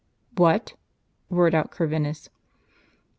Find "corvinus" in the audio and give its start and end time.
1.69-2.27